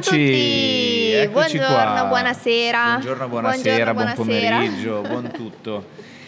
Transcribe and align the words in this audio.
Ciao 0.00 0.14
Eccoci, 0.14 0.14
a 0.14 0.32
tutti, 0.32 1.10
eccoci 1.12 1.56
buongiorno, 1.58 1.92
qua. 1.92 2.04
buonasera. 2.04 2.84
Buongiorno, 2.84 3.28
buonasera, 3.28 3.94
buon 3.94 4.14
buonasera. 4.14 4.56
pomeriggio, 4.56 5.00
buon 5.00 5.30
tutto. 5.34 5.86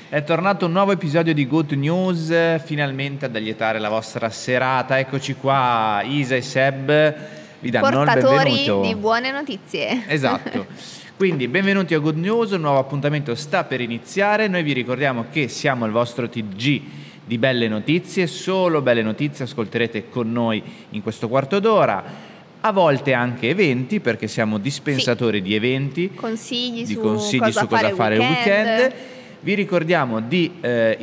È 0.09 0.25
tornato 0.25 0.67
un 0.67 0.73
nuovo 0.73 0.91
episodio 0.91 1.33
di 1.33 1.47
Good 1.47 1.73
News, 1.73 2.61
finalmente 2.65 3.27
ad 3.27 3.37
allietare 3.37 3.79
la 3.79 3.89
vostra 3.89 4.29
serata. 4.31 4.99
Eccoci 4.99 5.35
qua, 5.35 6.03
Isa 6.05 6.35
e 6.35 6.43
Seb 6.43 7.15
vi 7.61 7.71
danno 7.71 7.87
il 7.87 7.95
Portatori 7.95 8.51
benvenuto. 8.51 8.89
di 8.89 8.95
buone 8.97 9.31
notizie. 9.31 10.03
Esatto. 10.09 10.67
Quindi 11.17 11.47
benvenuti 11.47 11.95
a 11.95 12.01
Good 12.01 12.17
News, 12.17 12.51
un 12.51 12.63
nuovo 12.63 12.79
appuntamento 12.79 13.37
sta 13.37 13.63
per 13.63 13.81
iniziare. 13.81 14.49
Noi 14.49 14.65
vi 14.65 14.73
ricordiamo 14.73 15.27
che 15.31 15.47
siamo 15.47 15.85
il 15.87 15.93
vostro 15.93 16.29
TG 16.29 16.83
di 17.25 17.39
belle 17.39 17.69
notizie, 17.69 18.27
solo 18.27 18.83
belle 18.83 19.03
notizie 19.03 19.45
ascolterete 19.45 20.09
con 20.09 20.33
noi 20.33 20.61
in 20.91 21.03
questo 21.03 21.29
quarto 21.29 21.61
d'ora. 21.61 22.29
A 22.63 22.73
volte 22.73 23.15
anche 23.15 23.49
eventi, 23.49 24.01
perché 24.01 24.29
siamo 24.29 24.59
dispensatori 24.59 25.41
di 25.41 25.55
eventi, 25.55 26.13
Consigli 26.15 26.85
di 26.85 26.93
su 26.93 27.01
consigli 27.01 27.41
cosa 27.41 27.61
su 27.61 27.67
cosa 27.67 27.83
fare, 27.83 27.95
fare 27.95 28.15
il 28.17 28.21
il 28.21 28.27
weekend. 28.27 28.93
Vi 29.41 29.55
ricordiamo 29.55 30.21
di 30.21 30.59
eh, 30.61 30.99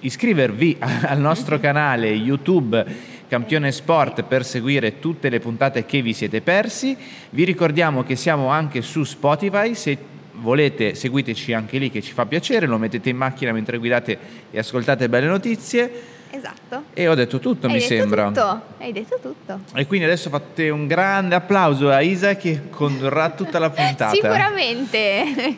iscrivervi 0.00 0.76
al 0.80 1.20
nostro 1.20 1.60
canale 1.60 2.08
YouTube 2.08 2.82
Campione 3.28 3.72
Sport 3.72 4.22
per 4.22 4.44
seguire 4.46 4.98
tutte 5.00 5.28
le 5.28 5.40
puntate 5.40 5.84
che 5.84 6.00
vi 6.00 6.14
siete 6.14 6.40
persi. 6.40 6.96
Vi 7.28 7.44
ricordiamo 7.44 8.02
che 8.02 8.16
siamo 8.16 8.48
anche 8.48 8.80
su 8.80 9.04
Spotify, 9.04 9.74
se 9.74 9.98
volete 10.36 10.94
seguiteci 10.94 11.52
anche 11.52 11.78
lì 11.78 11.90
che 11.90 12.00
ci 12.00 12.12
fa 12.12 12.24
piacere, 12.24 12.66
lo 12.66 12.78
mettete 12.78 13.10
in 13.10 13.16
macchina 13.16 13.52
mentre 13.52 13.76
guidate 13.76 14.18
e 14.50 14.58
ascoltate 14.58 15.08
belle 15.10 15.26
notizie. 15.26 15.90
Esatto. 16.30 16.84
E 16.94 17.06
ho 17.08 17.14
detto 17.14 17.38
tutto, 17.38 17.66
Hai 17.66 17.72
mi 17.74 17.78
detto 17.78 17.94
sembra. 17.94 18.26
Tutto. 18.26 18.60
Hai 18.78 18.92
detto 18.92 19.18
tutto. 19.20 19.60
E 19.74 19.86
quindi 19.86 20.06
adesso 20.06 20.28
fate 20.30 20.68
un 20.70 20.86
grande 20.86 21.34
applauso 21.34 21.90
a 21.90 22.00
Isa 22.00 22.34
che 22.36 22.68
condurrà 22.70 23.30
tutta 23.30 23.58
la 23.58 23.70
puntata. 23.70 24.10
Sicuramente. 24.10 25.56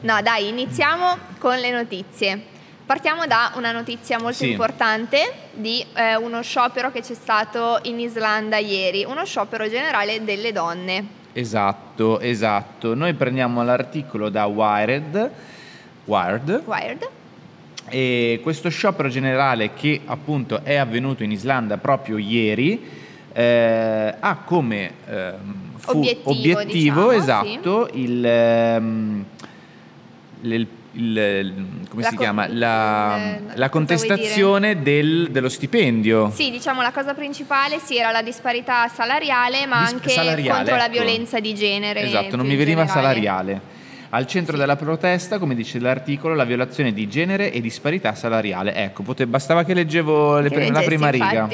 no, 0.00 0.20
dai, 0.22 0.48
iniziamo 0.48 1.16
con 1.38 1.56
le 1.58 1.70
notizie. 1.70 2.42
Partiamo 2.84 3.24
da 3.26 3.52
una 3.54 3.70
notizia 3.70 4.18
molto 4.18 4.38
Sì. 4.38 4.50
importante 4.50 5.32
di 5.52 5.84
eh, 5.94 6.16
uno 6.16 6.42
sciopero 6.42 6.90
che 6.90 7.02
c'è 7.02 7.14
stato 7.14 7.78
in 7.82 8.00
Islanda 8.00 8.56
ieri, 8.56 9.04
uno 9.04 9.24
sciopero 9.24 9.68
generale 9.68 10.24
delle 10.24 10.50
donne. 10.50 11.06
Esatto, 11.32 12.18
esatto. 12.18 12.94
Noi 12.96 13.14
prendiamo 13.14 13.62
l'articolo 13.62 14.28
da 14.28 14.46
Wired, 14.46 15.30
Wired 16.06 16.62
Wired. 16.64 17.08
E 17.90 18.40
questo 18.42 18.68
sciopero 18.70 19.08
generale 19.08 19.74
che 19.74 20.00
appunto 20.06 20.60
è 20.64 20.76
avvenuto 20.76 21.22
in 21.22 21.32
Islanda 21.32 21.76
proprio 21.76 22.16
ieri 22.16 22.80
eh, 23.32 24.14
ha 24.18 24.36
come 24.44 24.92
fu- 25.76 25.98
Obiettivo, 25.98 26.30
obiettivo, 26.30 26.68
diciamo, 26.68 27.10
esatto 27.12 27.88
il, 27.94 28.24
ehm, 28.24 29.24
il- 30.42 30.66
il- 30.92 31.54
come 31.88 32.02
La 32.02 32.08
si 32.08 32.14
con- 32.16 32.24
chiama 32.24 32.46
la, 32.48 33.18
il- 33.38 33.52
la 33.54 33.68
contestazione 33.68 34.82
del- 34.82 35.28
dello 35.30 35.48
stipendio 35.48 36.30
Sì, 36.34 36.50
diciamo 36.50 36.82
la 36.82 36.90
cosa 36.90 37.14
principale 37.14 37.78
sì 37.78 37.96
era 37.96 38.10
la 38.10 38.22
disparità 38.22 38.88
salariale, 38.88 39.66
ma 39.66 39.80
Dis- 39.82 39.92
anche 39.92 40.08
salariale, 40.10 40.56
contro 40.58 40.76
la 40.76 40.84
ecco. 40.86 40.92
violenza 40.92 41.38
di 41.38 41.54
genere. 41.54 42.00
Esatto, 42.02 42.36
non 42.36 42.46
mi 42.46 42.56
veniva 42.56 42.84
generale. 42.84 42.90
salariale. 43.14 43.60
Al 44.12 44.26
centro 44.26 44.56
della 44.56 44.74
protesta, 44.74 45.38
come 45.38 45.54
dice 45.54 45.78
l'articolo, 45.78 46.34
la 46.34 46.42
violazione 46.44 46.92
di 46.92 47.08
genere 47.08 47.52
e 47.52 47.60
disparità 47.60 48.14
salariale. 48.16 48.74
Ecco, 48.74 49.04
pote- 49.04 49.26
bastava 49.28 49.62
che 49.62 49.72
leggevo 49.72 50.42
prime- 50.42 50.70
la 50.72 50.82
prima 50.82 51.10
riga. 51.10 51.48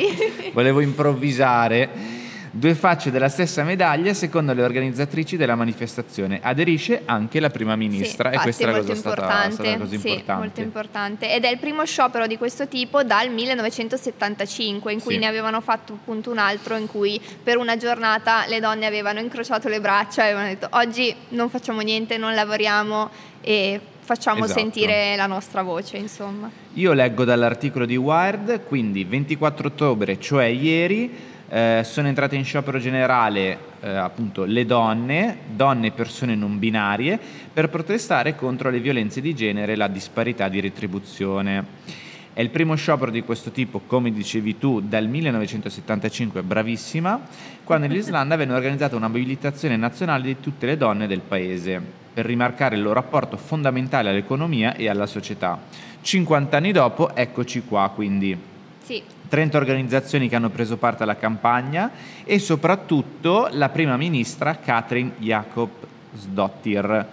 Volevo 0.54 0.80
improvvisare. 0.80 2.15
Due 2.58 2.74
facce 2.74 3.10
della 3.10 3.28
stessa 3.28 3.64
medaglia, 3.64 4.14
secondo 4.14 4.54
le 4.54 4.62
organizzatrici 4.62 5.36
della 5.36 5.56
manifestazione. 5.56 6.40
Aderisce 6.42 7.02
anche 7.04 7.38
la 7.38 7.50
prima 7.50 7.76
ministra 7.76 8.30
Sì, 8.30 8.36
e 8.36 8.38
questa 8.40 8.62
è 8.62 8.66
la 8.70 8.78
cosa 8.78 8.94
stata, 8.94 9.08
importante. 9.20 9.52
stata 9.52 9.68
la 9.68 9.76
cosa 9.76 9.90
Sì, 9.90 9.96
importante. 10.08 10.40
molto 10.42 10.60
importante. 10.62 11.34
Ed 11.34 11.44
è 11.44 11.50
il 11.50 11.58
primo 11.58 11.84
sciopero 11.84 12.26
di 12.26 12.38
questo 12.38 12.66
tipo 12.66 13.02
dal 13.02 13.28
1975, 13.30 14.90
in 14.90 15.00
cui 15.02 15.12
Sì. 15.14 15.18
ne 15.18 15.26
avevano 15.26 15.60
fatto 15.60 15.92
appunto 15.92 16.30
un 16.30 16.38
altro 16.38 16.76
in 16.78 16.86
cui 16.86 17.20
per 17.42 17.58
una 17.58 17.76
giornata 17.76 18.46
le 18.48 18.58
donne 18.58 18.86
avevano 18.86 19.20
incrociato 19.20 19.68
le 19.68 19.78
braccia 19.82 20.22
e 20.22 20.28
avevano 20.28 20.46
detto 20.48 20.68
oggi 20.70 21.14
non 21.30 21.50
facciamo 21.50 21.82
niente, 21.82 22.16
non 22.16 22.34
lavoriamo 22.34 23.10
e 23.42 23.78
facciamo 24.00 24.44
Esatto. 24.44 24.60
sentire 24.60 25.14
la 25.14 25.26
nostra 25.26 25.60
voce, 25.60 25.98
insomma. 25.98 26.50
Io 26.72 26.94
leggo 26.94 27.24
dall'articolo 27.24 27.84
di 27.84 27.96
Wired, 27.96 28.64
quindi 28.64 29.04
24 29.04 29.66
ottobre, 29.68 30.18
cioè 30.18 30.44
ieri, 30.46 31.34
eh, 31.48 31.82
sono 31.84 32.08
entrate 32.08 32.36
in 32.36 32.44
sciopero 32.44 32.78
generale 32.78 33.58
eh, 33.80 33.88
appunto 33.88 34.44
le 34.44 34.66
donne, 34.66 35.38
donne 35.54 35.88
e 35.88 35.90
persone 35.92 36.34
non 36.34 36.58
binarie, 36.58 37.18
per 37.52 37.68
protestare 37.68 38.34
contro 38.34 38.70
le 38.70 38.80
violenze 38.80 39.20
di 39.20 39.34
genere 39.34 39.72
e 39.72 39.76
la 39.76 39.88
disparità 39.88 40.48
di 40.48 40.60
retribuzione. 40.60 42.04
È 42.32 42.42
il 42.42 42.50
primo 42.50 42.74
sciopero 42.74 43.10
di 43.10 43.22
questo 43.22 43.50
tipo, 43.50 43.80
come 43.86 44.12
dicevi 44.12 44.58
tu, 44.58 44.80
dal 44.80 45.08
1975, 45.08 46.42
bravissima, 46.42 47.18
quando 47.64 47.86
in 47.86 47.92
Islanda 47.96 48.36
venne 48.36 48.52
organizzata 48.52 48.96
una 48.96 49.08
mobilitazione 49.08 49.76
nazionale 49.76 50.24
di 50.24 50.40
tutte 50.40 50.66
le 50.66 50.76
donne 50.76 51.06
del 51.06 51.20
paese, 51.20 51.80
per 52.12 52.26
rimarcare 52.26 52.76
il 52.76 52.82
loro 52.82 52.98
apporto 52.98 53.36
fondamentale 53.36 54.10
all'economia 54.10 54.74
e 54.74 54.88
alla 54.88 55.06
società. 55.06 55.58
50 56.02 56.56
anni 56.56 56.72
dopo, 56.72 57.16
eccoci 57.16 57.62
qua, 57.62 57.90
quindi 57.94 58.54
Sì, 58.86 59.02
30 59.28 59.56
organizzazioni 59.56 60.28
che 60.28 60.36
hanno 60.36 60.48
preso 60.48 60.76
parte 60.76 61.02
alla 61.02 61.16
campagna 61.16 61.90
e 62.22 62.38
soprattutto 62.38 63.48
la 63.50 63.68
prima 63.68 63.96
ministra 63.96 64.58
Katrin 64.58 65.12
Jakobsdottir, 65.18 67.06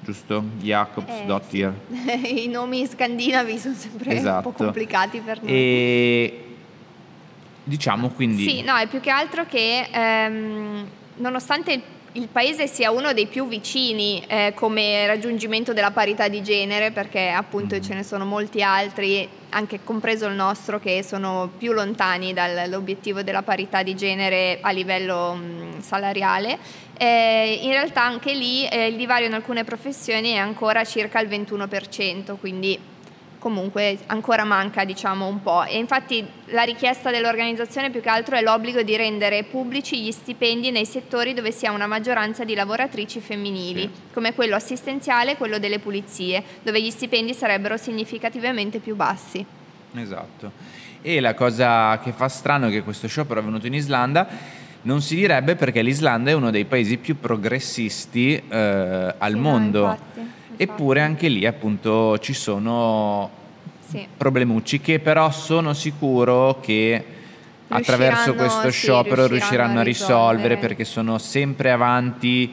giusto? 0.00 0.44
Jakobsdottir. 0.60 1.72
Eh, 2.08 2.28
i 2.44 2.48
nomi 2.48 2.86
scandinavi 2.86 3.58
sono 3.58 3.74
sempre 3.74 4.10
un 4.10 4.16
Esatto. 4.18 4.50
po' 4.50 4.64
complicati 4.64 5.20
per 5.20 5.42
noi. 5.42 5.50
E 5.50 6.44
diciamo 7.64 8.10
quindi 8.10 8.46
Sì, 8.46 8.60
no, 8.62 8.76
è 8.76 8.86
più 8.86 9.00
che 9.00 9.08
altro 9.10 9.46
che 9.46 9.88
ehm, 9.90 10.86
nonostante 11.16 11.96
il, 12.18 12.28
paese 12.28 12.66
sia 12.66 12.90
uno 12.90 13.12
dei 13.12 13.26
più 13.26 13.46
vicini 13.46 14.22
eh, 14.26 14.52
come 14.54 15.06
raggiungimento 15.06 15.72
della 15.72 15.90
parità 15.90 16.28
di 16.28 16.42
genere, 16.42 16.90
perché 16.90 17.28
appunto 17.28 17.76
Mm. 17.76 17.80
ce 17.80 17.94
ne 17.94 18.02
sono 18.02 18.24
molti 18.24 18.62
altri, 18.62 19.28
anche 19.50 19.80
compreso 19.82 20.26
il 20.26 20.34
nostro, 20.34 20.78
che 20.78 21.02
sono 21.02 21.50
più 21.56 21.72
lontani 21.72 22.32
dall'obiettivo 22.32 23.22
della 23.22 23.42
parità 23.42 23.82
di 23.82 23.94
genere 23.94 24.58
a 24.60 24.70
livello 24.70 25.34
mh, 25.34 25.80
salariale, 25.80 26.58
eh, 26.98 27.60
in 27.62 27.70
realtà 27.70 28.02
anche 28.02 28.34
lì 28.34 28.66
eh, 28.68 28.88
il 28.88 28.96
divario 28.96 29.26
in 29.26 29.34
alcune 29.34 29.64
professioni 29.64 30.32
è 30.32 30.36
ancora 30.36 30.84
circa 30.84 31.20
il 31.20 31.28
21%, 31.28 32.36
quindi 32.38 32.78
comunque 33.38 33.98
ancora 34.06 34.44
manca 34.44 34.84
diciamo 34.84 35.26
un 35.26 35.40
po' 35.42 35.64
e 35.64 35.78
infatti 35.78 36.26
la 36.46 36.62
richiesta 36.62 37.10
dell'organizzazione 37.10 37.90
più 37.90 38.00
che 38.00 38.08
altro 38.08 38.36
è 38.36 38.42
l'obbligo 38.42 38.82
di 38.82 38.96
rendere 38.96 39.44
pubblici 39.44 40.00
gli 40.02 40.10
stipendi 40.10 40.70
nei 40.70 40.84
settori 40.86 41.34
dove 41.34 41.52
si 41.52 41.64
ha 41.66 41.70
una 41.72 41.86
maggioranza 41.86 42.44
di 42.44 42.54
lavoratrici 42.54 43.20
femminili 43.20 43.80
Sì. 43.82 43.90
come 44.12 44.34
quello 44.34 44.56
assistenziale 44.56 45.32
e 45.32 45.36
quello 45.36 45.58
delle 45.58 45.78
pulizie 45.78 46.42
dove 46.62 46.80
gli 46.82 46.90
stipendi 46.90 47.32
sarebbero 47.34 47.76
significativamente 47.76 48.78
più 48.80 48.96
bassi 48.96 49.44
Esatto. 49.94 50.52
E 51.00 51.20
la 51.20 51.34
cosa 51.34 51.98
che 52.02 52.12
fa 52.12 52.28
strano 52.28 52.66
è 52.66 52.70
che 52.70 52.82
questo 52.82 53.06
sciopero 53.08 53.38
è 53.38 53.42
avvenuto 53.42 53.66
in 53.66 53.74
Islanda 53.74 54.26
non 54.82 55.00
si 55.00 55.14
direbbe 55.16 55.54
perché 55.56 55.80
l'Islanda 55.80 56.30
è 56.30 56.34
uno 56.34 56.50
dei 56.50 56.64
paesi 56.64 56.98
più 56.98 57.18
progressisti 57.18 58.34
eh, 58.48 59.14
al 59.16 59.30
Sì, 59.32 59.36
no, 59.36 59.40
mondo. 59.40 59.80
infatti. 59.82 60.36
Eppure 60.60 61.00
anche 61.00 61.28
lì 61.28 61.46
appunto 61.46 62.18
ci 62.18 62.34
sono 62.34 63.30
Sì. 63.88 64.06
problemucci 64.16 64.80
che 64.80 64.98
però 64.98 65.30
sono 65.30 65.72
sicuro 65.72 66.58
che 66.60 67.04
attraverso 67.68 68.34
questo 68.34 68.70
sì, 68.70 68.78
sciopero 68.80 69.26
riusciranno 69.26 69.80
riusciranno 69.80 69.80
a 69.80 69.82
risolvere. 69.82 70.56
perché 70.56 70.84
sono 70.84 71.16
sempre 71.18 71.70
avanti 71.70 72.50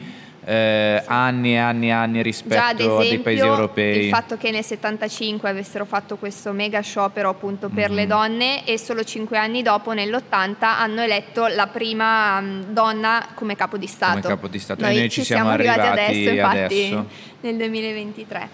eh, 0.48 1.02
anni 1.06 1.54
e 1.54 1.56
anni 1.56 1.88
e 1.88 1.90
anni 1.90 2.12
Già 2.12 2.18
ad 2.20 2.24
rispetto 2.24 2.62
a 2.62 2.72
dei 2.74 2.86
esempio 2.86 3.22
paesi 3.22 3.42
europei. 3.44 4.04
il 4.04 4.08
fatto 4.10 4.36
che 4.36 4.52
nel 4.52 4.62
75 4.62 5.48
avessero 5.48 5.84
fatto 5.84 6.16
questo 6.16 6.52
mega 6.52 6.80
sciopero 6.80 7.28
appunto 7.28 7.68
per 7.68 7.90
Mhm. 7.90 7.96
le 7.96 8.06
donne 8.06 8.64
e 8.64 8.78
solo 8.78 9.02
cinque 9.02 9.38
anni 9.38 9.62
dopo 9.62 9.92
nell'80 9.92 10.54
hanno 10.60 11.00
eletto 11.02 11.48
la 11.48 11.66
prima 11.66 12.40
mm, 12.40 12.60
donna 12.68 13.26
come 13.34 13.56
capo 13.56 13.76
di 13.76 13.88
Stato. 13.88 14.20
Come 14.20 14.34
capo 14.34 14.46
di 14.48 14.58
Stato. 14.60 14.80
E 14.82 14.84
Noi, 14.84 14.98
noi 14.98 15.08
ci 15.10 15.20
ci 15.20 15.26
siamo 15.26 15.50
arrivati 15.50 15.80
arrivati 15.80 16.00
adesso, 16.00 16.30
infatti 16.30 16.64
adesso. 16.64 17.06
nel 17.40 17.56
2023. 17.56 18.48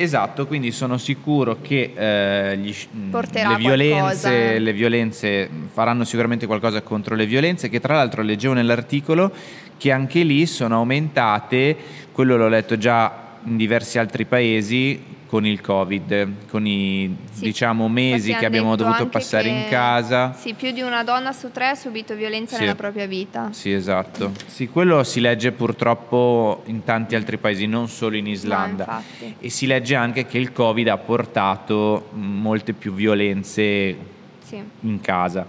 Esatto, 0.00 0.46
quindi 0.46 0.70
sono 0.70 0.96
sicuro 0.96 1.56
che 1.60 1.92
eh, 1.96 2.56
gli 2.58 2.72
Porterà 3.10 3.50
le, 3.50 3.56
violenze, 3.56 4.58
le 4.60 4.72
violenze 4.72 5.50
faranno 5.72 6.04
sicuramente 6.04 6.46
qualcosa 6.46 6.82
contro 6.82 7.16
le 7.16 7.26
violenze, 7.26 7.68
che 7.68 7.80
tra 7.80 7.96
l'altro 7.96 8.22
leggevo 8.22 8.54
nell'articolo 8.54 9.32
che 9.78 9.90
anche 9.92 10.22
lì 10.24 10.44
sono 10.46 10.76
aumentate, 10.76 11.76
quello 12.12 12.36
l'ho 12.36 12.48
letto 12.48 12.76
già 12.76 13.26
in 13.44 13.56
diversi 13.56 13.98
altri 13.98 14.26
paesi, 14.26 15.16
con 15.28 15.44
il 15.44 15.60
Covid, 15.60 16.48
con 16.48 16.66
i 16.66 17.14
Sì. 17.32 17.42
diciamo 17.44 17.86
mesi 17.88 18.32
che 18.34 18.46
abbiamo 18.46 18.76
dovuto 18.76 19.06
passare 19.08 19.48
in 19.48 19.66
casa. 19.68 20.32
Sì, 20.32 20.54
più 20.54 20.70
di 20.72 20.80
una 20.80 21.04
donna 21.04 21.32
su 21.32 21.50
tre 21.52 21.68
ha 21.68 21.74
subito 21.74 22.14
violenza 22.14 22.54
Sì. 22.56 22.62
nella 22.62 22.74
propria 22.74 23.06
vita. 23.06 23.50
Sì, 23.52 23.70
esatto. 23.70 24.32
Sì, 24.46 24.68
quello 24.68 25.04
si 25.04 25.20
legge 25.20 25.52
purtroppo 25.52 26.62
in 26.66 26.82
tanti 26.82 27.14
altri 27.14 27.36
paesi, 27.36 27.66
non 27.66 27.88
solo 27.88 28.16
in 28.16 28.26
Islanda. 28.26 28.86
No, 28.86 29.02
e 29.38 29.50
si 29.50 29.66
legge 29.66 29.94
anche 29.94 30.24
che 30.26 30.38
il 30.38 30.50
Covid 30.50 30.88
ha 30.88 30.96
portato 30.96 32.08
molte 32.14 32.72
più 32.72 32.94
violenze 32.94 33.96
Sì. 34.44 34.62
in 34.80 35.00
casa. 35.02 35.46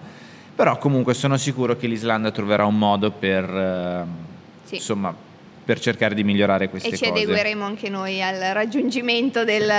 Però 0.59 0.77
comunque 0.77 1.13
sono 1.13 1.37
sicuro 1.37 1.77
che 1.77 1.87
l'Islanda 1.87 2.31
troverà 2.31 2.65
un 2.65 2.77
modo 2.77 3.11
per, 3.11 3.45
eh, 3.49 4.03
Sì. 4.65 4.75
insomma, 4.75 5.15
per 5.63 5.79
cercare 5.79 6.13
di 6.13 6.21
migliorare 6.25 6.67
queste 6.69 6.89
E 6.89 6.97
ci 6.97 7.05
cose. 7.07 7.11
adegueremo 7.21 7.63
anche 7.63 7.87
noi 7.87 8.21
al 8.21 8.35
raggiungimento 8.51 9.45
del... 9.45 9.71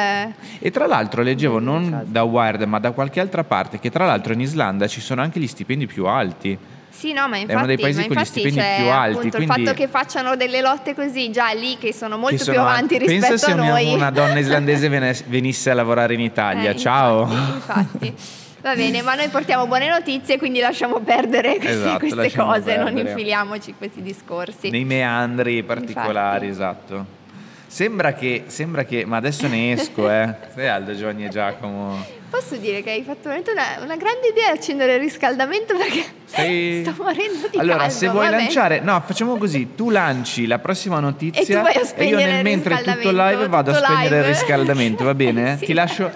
E 0.59 0.71
tra 0.71 0.87
l'altro 0.87 1.21
leggevo 1.23 1.59
non 1.59 2.05
da 2.07 2.23
Wired 2.23 2.63
ma 2.63 2.79
da 2.79 2.93
qualche 2.93 3.21
altra 3.21 3.45
parte 3.45 3.79
che 3.79 3.91
tra 3.91 4.07
l'altro 4.07 4.33
in 4.33 4.41
Islanda 4.41 4.87
ci 4.87 5.03
sono 5.03 5.21
anche 5.21 5.39
gli 5.39 5.47
stipendi 5.47 5.87
più 5.87 6.07
alti. 6.07 6.57
Sì, 6.89 7.13
no, 7.13 7.29
ma 7.29 7.37
infatti, 7.37 7.57
uno 7.59 7.67
dei 7.67 7.77
paesi 7.79 8.07
con 8.07 8.17
gli 8.17 8.25
stipendi 8.25 8.59
c'è 8.59 8.77
più 8.79 8.89
alti, 8.89 9.17
appunto 9.19 9.37
quindi- 9.37 9.61
il 9.61 9.67
fatto 9.67 9.77
che 9.77 9.87
facciano 9.89 10.35
delle 10.37 10.63
lotte 10.63 10.95
così 10.95 11.31
già 11.31 11.51
lì 11.53 11.77
che 11.79 11.93
sono 11.93 12.17
molto 12.17 12.37
Che 12.39 12.45
più 12.45 12.53
sono- 12.55 12.67
avanti 12.67 12.97
rispetto 12.97 13.27
Pensa 13.29 13.37
se 13.37 13.51
a 13.51 13.55
una, 13.55 13.69
noi. 13.69 13.93
una 13.93 14.11
donna 14.11 14.39
islandese 14.39 14.89
venisse 15.27 15.69
a 15.71 15.75
lavorare 15.75 16.15
in 16.15 16.21
Italia. 16.21 16.71
Eh, 16.71 16.77
Ciao. 16.77 17.23
Infatti, 17.29 18.07
infatti. 18.07 18.15
Va 18.63 18.75
bene, 18.75 19.01
ma 19.03 19.15
noi 19.15 19.29
portiamo 19.29 19.67
buone 19.67 19.89
notizie, 19.89 20.37
quindi 20.39 20.61
lasciamo 20.61 20.99
perdere 21.01 21.57
queste, 21.61 21.71
Esatto, 21.71 21.99
queste 22.01 22.17
lasciamo 22.17 22.53
cose, 22.53 22.77
non 22.77 22.85
perdere. 22.87 23.11
infiliamoci 23.11 23.71
in 23.71 23.77
questi 23.79 24.03
discorsi. 24.03 24.69
Nei 24.71 24.85
meandri 24.85 25.63
particolari, 25.63 26.47
Infatti. 26.49 26.93
esatto. 26.93 27.19
Sembra 27.67 28.13
che, 28.15 28.45
sembra 28.49 28.85
che, 28.85 29.05
ma 29.07 29.17
adesso 29.17 29.47
ne 29.47 29.73
esco, 29.73 30.11
eh. 30.11 30.35
Sei 30.55 30.67
Aldo, 30.69 30.95
Giovanni 30.95 31.25
e 31.25 31.29
Giacomo. 31.29 32.05
Posso 32.29 32.57
dire 32.57 32.83
che 32.83 32.91
hai 32.91 33.03
fatto 33.03 33.23
veramente 33.25 33.51
una, 33.53 33.63
una 33.83 33.97
grande 33.97 34.29
idea 34.29 34.51
accendere 34.53 34.95
il 34.95 35.01
riscaldamento 35.01 35.77
perché 35.77 36.05
Sei- 36.27 36.83
sto 36.87 37.03
morendo 37.03 37.49
di 37.51 37.59
Allora, 37.59 37.79
caldo. 37.79 37.93
se 37.95 38.09
vuoi 38.09 38.27
vabbè. 38.29 38.37
lanciare, 38.43 38.81
no, 38.81 39.01
facciamo 39.07 39.37
così: 39.37 39.75
tu 39.75 39.91
lanci 39.91 40.47
la 40.47 40.59
prossima 40.59 41.01
notizia 41.01 41.41
E 41.43 41.47
tu 41.47 41.53
vai 41.63 41.77
a 41.77 41.79
io 41.81 41.85
spegnere 41.87 42.33
nel 42.33 42.43
mentre 42.43 42.77
tutto 42.83 43.11
live 43.11 43.49
vado 43.49 43.71
a 43.71 43.75
tutto 43.75 43.87
spegnere 43.87 44.17
il 44.17 44.21
live. 44.23 44.27
riscaldamento, 44.27 45.05
va 45.05 45.15
bene? 45.15 45.57
Sì. 45.59 45.65
Ti 45.67 45.73
lascio. 45.73 46.11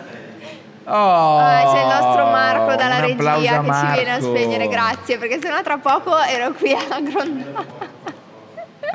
Oh, 0.87 1.39
Ah, 1.39 1.71
c'è 1.73 1.81
il 1.81 1.87
nostro 1.87 2.25
Marco 2.27 2.75
dalla 2.75 3.01
regia 3.01 3.35
che 3.37 3.73
ci 3.73 3.87
viene 3.87 4.11
a 4.11 4.19
Marco. 4.21 4.25
spegnere, 4.27 4.69
grazie, 4.69 5.19
perché 5.19 5.39
sennò 5.41 5.63
tra 5.63 5.79
poco 5.79 6.19
ero 6.21 6.53
qui 6.53 6.73
a 6.73 7.01
grondare. 7.01 7.94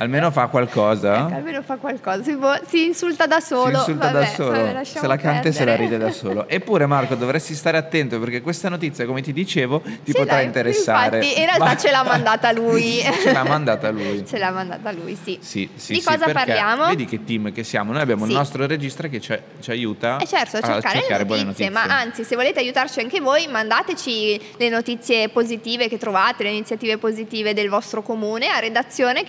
Almeno 0.01 0.31
fa 0.31 0.47
qualcosa. 0.47 1.25
Almeno 1.25 1.61
fa 1.61 1.75
qualcosa, 1.75 2.23
si, 2.23 2.33
può- 2.35 2.57
si 2.65 2.85
insulta 2.85 3.27
da 3.27 3.41
solo. 3.41 3.71
si 3.71 3.91
insulta 3.91 4.11
vabbè, 4.11 4.19
da 4.19 4.25
solo, 4.31 4.51
vabbè, 4.51 4.83
se 4.85 5.07
la 5.07 5.17
canta 5.17 5.49
e 5.49 5.51
se 5.51 5.65
la 5.65 5.75
ride 5.75 5.97
da 5.97 6.09
solo. 6.11 6.47
Eppure, 6.47 6.85
Marco, 6.85 7.15
dovresti 7.15 7.53
stare 7.53 7.75
attento 7.75 8.17
perché 8.17 8.41
questa 8.41 8.69
notizia, 8.69 9.05
come 9.05 9.21
ti 9.21 9.33
dicevo, 9.33 9.81
ti 9.81 10.13
Ce 10.13 10.13
potrà 10.13 10.39
interessare. 10.39 11.17
Infatti, 11.17 11.39
in 11.39 11.45
realtà 11.45 11.65
Ma- 11.65 11.75
ce 11.77 11.91
l'ha 11.91 12.03
mandata 12.03 12.51
lui. 12.53 13.01
Ce 13.19 13.33
l'ha 13.33 13.43
mandata 13.43 13.89
lui. 13.91 14.25
Ce 14.25 14.37
l'ha 14.37 14.51
mandata 14.51 14.91
lui, 14.91 15.17
sì. 15.21 15.37
Sì, 15.41 15.69
sì, 15.75 15.93
Di 15.93 15.99
sì, 15.99 16.05
cosa 16.05 16.31
parliamo? 16.31 16.85
Vedi 16.87 17.03
che 17.05 17.25
team 17.25 17.51
che 17.51 17.65
siamo. 17.65 17.91
Noi 17.91 18.01
abbiamo 18.01 18.25
il 18.25 18.31
nostro 18.31 18.65
regista 18.65 19.07
che 19.09 19.19
ci, 19.19 19.37
ci 19.59 19.71
aiuta 19.71 20.17
E 20.17 20.25
certo, 20.25 20.57
a 20.57 20.75
a 20.75 20.81
cercare, 20.81 21.25
buone 21.25 21.43
notizie, 21.43 21.69
ma 21.69 21.83
anzi, 21.83 22.23
se 22.23 22.35
volete 22.35 22.59
aiutarci 22.59 23.01
anche 23.01 23.19
voi, 23.19 23.47
mandateci 23.47 24.53
le 24.57 24.69
notizie 24.69 25.27
positive 25.27 25.89
che 25.89 25.97
trovate, 25.97 26.43
le 26.43 26.49
iniziative 26.51 26.97
positive 26.97 27.53
del 27.53 27.67
vostro 27.67 28.01
comune 28.01 28.47
a 28.47 28.59
redazione 28.59 29.23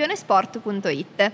chiocciolacampionesport.it. 0.00 1.32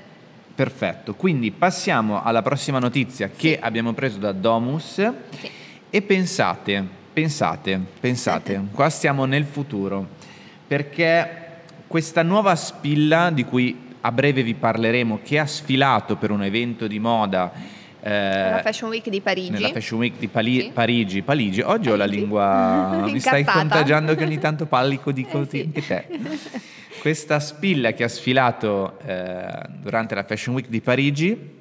Perfetto, 0.54 1.14
quindi 1.14 1.50
passiamo 1.50 2.22
alla 2.22 2.42
prossima 2.42 2.78
notizia 2.78 3.28
che 3.28 3.58
abbiamo 3.60 3.92
preso 3.92 4.18
da 4.18 4.32
Domus 4.32 4.94
Sì. 4.94 5.50
e 5.90 6.02
pensate, 6.02 6.84
pensate, 7.12 7.78
pensate, 8.00 8.62
qua 8.72 8.88
stiamo 8.88 9.26
nel 9.26 9.44
futuro, 9.44 10.06
perché 10.66 11.44
questa 11.86 12.22
nuova 12.22 12.56
spilla 12.56 13.30
di 13.30 13.44
cui 13.44 13.84
a 14.00 14.10
breve 14.12 14.42
vi 14.42 14.54
parleremo, 14.54 15.20
che 15.22 15.38
ha 15.38 15.46
sfilato 15.46 16.16
per 16.16 16.30
un 16.30 16.42
evento 16.42 16.86
di 16.86 16.98
moda 16.98 17.52
eh, 18.00 18.50
La 18.50 18.60
Fashion 18.62 18.90
Week 18.90 19.08
di 19.08 19.20
Parigi. 19.20 19.50
nella 19.50 19.70
Fashion 19.70 19.98
Week 20.00 20.18
di 20.18 20.28
Pali- 20.28 20.60
Sì. 20.62 20.70
Parigi, 20.72 21.22
Parigi, 21.22 21.60
oggi 21.60 21.88
ho 21.90 21.96
la 21.96 22.04
Parigi. 22.04 22.18
lingua, 22.20 23.02
mi 23.10 23.20
stai 23.20 23.44
contagiando 23.44 24.14
che 24.14 24.24
ogni 24.24 24.38
tanto 24.38 24.66
pallico 24.66 25.10
Eh, 25.10 25.24
sì. 25.24 25.46
ti- 25.48 25.70
che 25.72 25.86
te. 25.86 26.06
Questa 27.00 27.38
spilla 27.40 27.92
che 27.92 28.02
ha 28.04 28.08
sfilato 28.08 28.98
eh, 29.04 29.46
durante 29.80 30.14
la 30.14 30.24
Fashion 30.24 30.54
Week 30.56 30.68
di 30.68 30.80
Parigi 30.80 31.54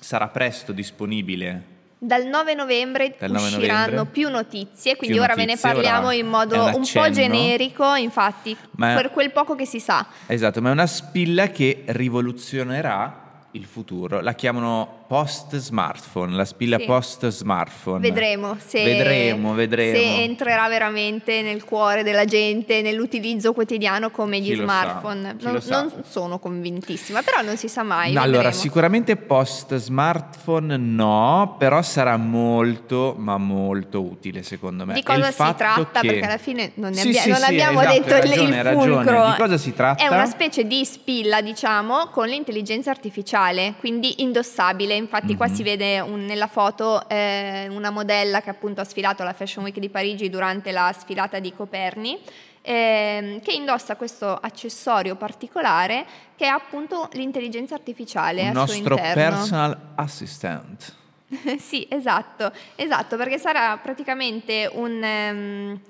sarà 0.00 0.28
presto 0.28 0.72
disponibile. 0.72 1.72
Dal 1.98 2.26
9 2.26 2.54
novembre 2.54 3.14
Dal 3.18 3.30
9 3.30 3.46
usciranno 3.46 3.80
novembre. 3.90 4.12
più 4.12 4.28
notizie, 4.30 4.96
quindi 4.96 5.16
Più 5.16 5.24
ora 5.24 5.34
ve 5.34 5.44
ne 5.46 5.52
notizie, 5.54 5.72
parliamo 5.72 6.10
in 6.10 6.26
modo 6.26 6.54
un 6.66 6.74
un, 6.74 6.88
po' 6.92 7.10
generico, 7.10 7.94
infatti, 7.94 8.54
Ma 8.72 8.92
è- 8.92 8.94
per 8.94 9.10
quel 9.10 9.32
poco 9.32 9.54
che 9.54 9.64
si 9.66 9.80
sa. 9.80 10.06
Esatto, 10.26 10.60
ma 10.60 10.68
è 10.68 10.72
una 10.72 10.86
spilla 10.86 11.48
che 11.48 11.82
rivoluzionerà 11.86 13.46
il 13.52 13.64
futuro. 13.64 14.20
La 14.20 14.34
chiamano 14.34 15.03
post 15.14 15.54
smartphone, 15.58 16.34
la 16.34 16.44
spilla 16.44 16.76
Sì. 16.76 16.86
post 16.86 17.28
smartphone. 17.28 18.00
Vedremo 18.00 18.56
se, 18.58 18.82
Vedremo, 18.82 19.54
vedremo. 19.54 19.96
se 19.96 20.22
entrerà 20.24 20.66
veramente 20.66 21.40
nel 21.40 21.62
cuore 21.62 22.02
della 22.02 22.24
gente, 22.24 22.82
nell'utilizzo 22.82 23.52
quotidiano 23.52 24.10
come 24.10 24.40
gli 24.40 24.52
smartphone. 24.56 25.36
Non, 25.40 25.60
non 25.68 25.92
sono 26.04 26.40
convintissima, 26.40 27.22
però 27.22 27.42
non 27.42 27.56
si 27.56 27.68
sa 27.68 27.84
mai. 27.84 28.12
No, 28.12 28.22
allora, 28.22 28.50
sicuramente 28.50 29.14
post 29.14 29.76
smartphone 29.76 30.76
no, 30.78 31.54
però 31.60 31.80
sarà 31.82 32.16
molto, 32.16 33.14
ma 33.16 33.38
molto 33.38 34.02
utile 34.02 34.42
secondo 34.42 34.84
me. 34.84 34.94
Di 34.94 35.04
cosa 35.04 35.30
si 35.30 35.36
tratta? 35.56 36.00
che- 36.00 36.08
Perché 36.08 36.24
alla 36.26 36.38
fine 36.38 36.72
non, 36.74 36.90
ne 36.90 36.96
Sì, 36.96 37.06
abbia- 37.08 37.20
sì, 37.20 37.28
non 37.28 37.38
sì, 37.38 37.44
abbiamo 37.44 37.80
esatto, 37.82 37.98
detto 38.00 38.14
ragione, 38.14 38.58
il 38.60 38.66
fulcro. 38.76 39.26
Di 39.26 39.36
cosa 39.38 39.56
si 39.58 39.72
tratta? 39.72 40.02
È 40.02 40.08
una 40.08 40.26
specie 40.26 40.66
di 40.66 40.84
spilla, 40.84 41.40
diciamo, 41.40 42.08
con 42.10 42.26
l'intelligenza 42.26 42.90
artificiale, 42.90 43.74
quindi 43.78 44.22
indossabile. 44.22 45.02
Infatti, 45.04 45.36
qua 45.36 45.48
Mhm. 45.48 45.54
si 45.54 45.62
vede 45.62 46.00
un- 46.00 46.24
nella 46.24 46.46
foto 46.46 47.06
eh, 47.08 47.66
una 47.70 47.90
modella 47.90 48.40
che 48.40 48.48
appunto 48.50 48.80
ha 48.80 48.84
sfilato 48.84 49.20
alla 49.22 49.34
Fashion 49.34 49.62
Week 49.64 49.78
di 49.78 49.90
Parigi 49.90 50.30
durante 50.30 50.72
la 50.72 50.92
sfilata 50.98 51.38
di 51.38 51.52
Coperni. 51.54 52.18
ehm, 52.66 53.42
che 53.42 53.52
indossa 53.52 53.94
questo 53.94 54.34
accessorio 54.40 55.16
particolare 55.16 56.06
che 56.34 56.46
è 56.46 56.48
appunto 56.48 57.10
l'intelligenza 57.12 57.74
artificiale 57.74 58.46
al 58.46 58.54
nostro 58.54 58.74
suo 58.82 58.94
interno. 58.96 59.12
personal 59.36 59.78
assistant. 59.96 60.94
sì, 61.60 61.86
esatto, 61.90 62.50
esatto, 62.76 63.18
perché 63.18 63.36
sarà 63.36 63.76
praticamente 63.76 64.66
un, 64.72 65.02
ehm, 65.04 65.80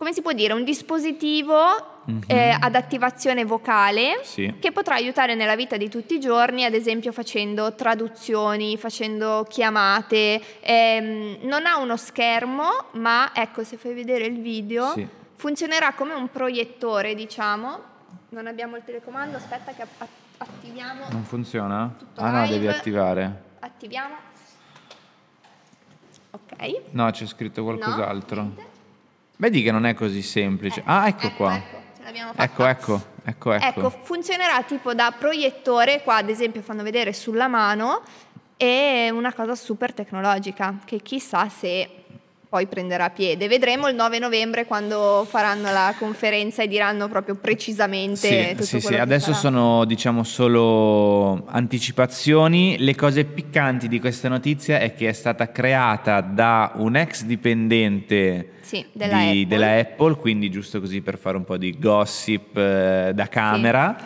come 0.00 0.14
si 0.14 0.22
può 0.22 0.32
dire, 0.32 0.54
un 0.54 0.64
dispositivo 0.64 1.54
Mhm. 2.06 2.20
eh, 2.26 2.56
ad 2.58 2.74
attivazione 2.74 3.44
vocale 3.44 4.20
Sì. 4.22 4.54
che 4.58 4.72
potrà 4.72 4.94
aiutare 4.94 5.34
nella 5.34 5.54
vita 5.56 5.76
di 5.76 5.90
tutti 5.90 6.14
i 6.14 6.18
giorni, 6.20 6.64
ad 6.64 6.72
esempio 6.72 7.12
facendo 7.12 7.74
traduzioni, 7.74 8.78
facendo 8.78 9.44
chiamate. 9.46 10.40
Ehm, 10.60 11.40
non 11.42 11.66
ha 11.66 11.76
uno 11.76 11.98
schermo, 11.98 12.86
ma 12.92 13.32
ecco, 13.34 13.62
se 13.62 13.76
fai 13.76 13.92
vedere 13.92 14.24
il 14.24 14.40
video, 14.40 14.92
Sì. 14.92 15.06
funzionerà 15.36 15.92
come 15.92 16.14
un 16.14 16.30
proiettore, 16.30 17.14
diciamo. 17.14 17.78
Non 18.30 18.46
abbiamo 18.46 18.76
il 18.76 18.82
telecomando, 18.86 19.36
aspetta 19.36 19.72
che 19.74 19.82
att- 19.82 20.08
attiviamo. 20.38 21.08
Non 21.10 21.24
funziona? 21.24 21.94
Ah 22.14 22.30
no, 22.30 22.42
live. 22.44 22.54
devi 22.54 22.68
attivare. 22.68 23.42
Attiviamo. 23.60 24.14
Ok. 26.30 26.80
No, 26.92 27.10
c'è 27.10 27.26
scritto 27.26 27.62
qualcos'altro. 27.64 28.40
niente. 28.40 28.78
Vedi 29.40 29.62
che 29.62 29.72
non 29.72 29.86
è 29.86 29.94
così 29.94 30.20
semplice. 30.20 30.82
ah, 30.84 31.08
ecco, 31.08 31.32
qua. 31.32 31.56
Ecco, 31.56 31.80
ce 31.96 32.02
l'abbiamo 32.02 32.32
fatta. 32.34 32.44
Ecco, 32.44 32.66
ecco, 32.66 33.02
ecco, 33.24 33.52
ecco. 33.52 33.80
Ecco, 33.80 33.90
funzionerà 34.02 34.62
tipo 34.64 34.92
da 34.92 35.14
proiettore, 35.18 36.02
qua 36.02 36.16
ad 36.16 36.28
esempio 36.28 36.60
fanno 36.60 36.82
vedere 36.82 37.14
sulla 37.14 37.48
mano, 37.48 38.02
è 38.58 39.08
una 39.08 39.32
cosa 39.32 39.54
super 39.54 39.94
tecnologica 39.94 40.80
che 40.84 41.00
chissà 41.00 41.48
se 41.48 41.99
poi 42.50 42.66
prenderà 42.66 43.10
piede. 43.10 43.46
Vedremo 43.46 43.86
il 43.86 43.94
9 43.94 44.18
novembre 44.18 44.64
quando 44.66 45.24
faranno 45.30 45.70
la 45.70 45.94
conferenza 45.96 46.64
e 46.64 46.66
diranno 46.66 47.08
proprio 47.08 47.36
precisamente 47.36 48.56
Sì, 48.58 48.64
sì, 48.64 48.80
sì, 48.80 48.94
adesso 48.96 49.26
sarà. 49.26 49.36
sono 49.36 49.84
diciamo 49.84 50.24
solo 50.24 51.44
anticipazioni. 51.46 52.76
Le 52.80 52.96
cose 52.96 53.24
piccanti 53.24 53.86
di 53.86 54.00
questa 54.00 54.28
notizia 54.28 54.80
è 54.80 54.94
che 54.94 55.08
è 55.08 55.12
stata 55.12 55.52
creata 55.52 56.20
da 56.22 56.72
un 56.74 56.96
ex 56.96 57.22
dipendente 57.22 58.54
Sì, 58.62 58.84
della 58.92 59.16
di- 59.18 59.22
Apple. 59.42 59.46
della 59.46 59.78
Apple, 59.78 60.16
quindi 60.16 60.50
giusto 60.50 60.80
così 60.80 61.02
per 61.02 61.18
fare 61.18 61.36
un 61.36 61.44
po' 61.44 61.56
di 61.56 61.76
gossip 61.78 62.56
eh, 62.56 63.12
da 63.14 63.28
camera. 63.28 63.96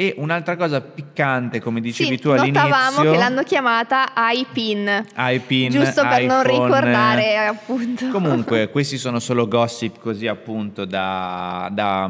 E 0.00 0.14
un'altra 0.16 0.54
cosa 0.54 0.80
piccante, 0.80 1.60
come 1.60 1.80
dicevi 1.80 2.10
sì, 2.10 2.20
tu 2.20 2.28
all'inizio, 2.28 2.68
notavamo 2.68 3.10
che 3.10 3.16
l'hanno 3.16 3.42
chiamata 3.42 4.12
iPin. 4.32 5.06
iPin, 5.16 5.70
Giusto 5.70 6.02
per 6.02 6.22
non 6.22 6.46
iPhone. 6.46 6.66
ricordare, 6.66 7.36
appunto. 7.38 8.06
Comunque, 8.10 8.68
questi 8.70 8.96
sono 8.96 9.18
solo 9.18 9.48
gossip 9.48 9.98
così 9.98 10.28
appunto 10.28 10.84
da, 10.84 11.68
da, 11.72 12.08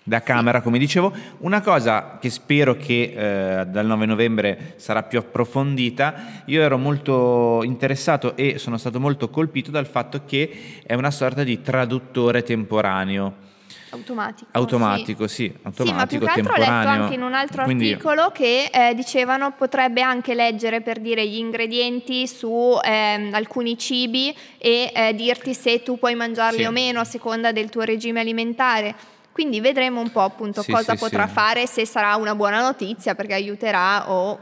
da 0.00 0.22
camera, 0.22 0.60
come 0.60 0.78
dicevo. 0.78 1.12
Una 1.38 1.60
cosa 1.60 2.18
che 2.20 2.30
spero 2.30 2.76
che 2.76 3.14
eh, 3.60 3.66
dal 3.66 3.86
9 3.86 4.06
novembre 4.06 4.74
sarà 4.76 5.02
più 5.02 5.18
approfondita, 5.18 6.42
io 6.44 6.62
ero 6.62 6.78
molto 6.78 7.64
interessato 7.64 8.36
e 8.36 8.58
sono 8.58 8.76
stato 8.76 9.00
molto 9.00 9.28
colpito 9.28 9.72
dal 9.72 9.88
fatto 9.88 10.22
che 10.24 10.82
è 10.86 10.94
una 10.94 11.10
sorta 11.10 11.42
di 11.42 11.60
traduttore 11.62 12.44
temporaneo. 12.44 13.46
Automatico. 13.90 14.50
Automatico, 14.52 15.26
sì, 15.26 15.34
sì 15.34 15.58
automatico, 15.62 15.86
sì, 15.86 15.92
ma 15.92 16.06
più 16.06 16.18
che 16.20 16.40
altro 16.40 16.52
ho 16.52 16.56
letto 16.58 16.88
anche 16.88 17.14
in 17.14 17.22
un 17.22 17.34
altro 17.34 17.64
Quindi... 17.64 17.90
articolo 17.90 18.30
che 18.32 18.70
eh, 18.72 18.94
dicevano 18.94 19.52
potrebbe 19.52 20.02
anche 20.02 20.34
leggere 20.34 20.80
per 20.80 21.00
dire 21.00 21.26
gli 21.26 21.38
ingredienti 21.38 22.26
su 22.26 22.78
eh, 22.82 23.30
alcuni 23.32 23.78
cibi 23.78 24.34
e 24.58 24.92
eh, 24.94 25.14
dirti 25.14 25.54
se 25.54 25.82
tu 25.82 25.98
puoi 25.98 26.14
mangiarli 26.14 26.60
sì. 26.60 26.64
o 26.64 26.70
meno 26.70 27.00
a 27.00 27.04
seconda 27.04 27.52
del 27.52 27.70
tuo 27.70 27.82
regime 27.82 28.20
alimentare. 28.20 28.94
Quindi 29.32 29.60
vedremo 29.60 30.00
un 30.00 30.10
po' 30.10 30.22
appunto 30.22 30.62
sì, 30.62 30.72
cosa 30.72 30.96
potrà 30.96 31.28
fare, 31.28 31.66
se 31.66 31.86
sarà 31.86 32.16
una 32.16 32.34
buona 32.34 32.60
notizia 32.60 33.14
perché 33.14 33.34
aiuterà 33.34 34.10
o 34.10 34.40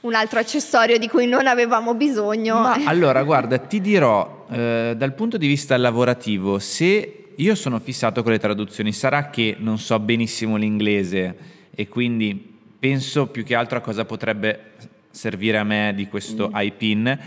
un 0.00 0.14
altro 0.14 0.40
accessorio 0.40 0.98
di 0.98 1.08
cui 1.08 1.26
non 1.26 1.46
avevamo 1.46 1.94
bisogno. 1.94 2.60
Ma 2.60 2.74
allora, 2.86 3.22
guarda, 3.22 3.58
ti 3.58 3.80
dirò, 3.80 4.46
eh, 4.50 4.94
dal 4.96 5.14
punto 5.14 5.36
di 5.36 5.46
vista 5.46 5.76
lavorativo, 5.76 6.58
se 6.58 7.21
io 7.36 7.54
sono 7.54 7.78
fissato 7.78 8.22
con 8.22 8.32
le 8.32 8.38
traduzioni, 8.38 8.92
sarà 8.92 9.30
che 9.30 9.56
non 9.58 9.78
so 9.78 9.98
benissimo 9.98 10.56
l'inglese 10.56 11.36
e 11.74 11.88
quindi 11.88 12.50
penso 12.78 13.28
più 13.28 13.44
che 13.44 13.54
altro 13.54 13.78
a 13.78 13.80
cosa 13.80 14.04
potrebbe 14.04 14.72
servire 15.10 15.58
a 15.58 15.64
me 15.64 15.92
di 15.94 16.08
questo 16.08 16.48
mm. 16.48 16.52
iPin. 16.54 17.18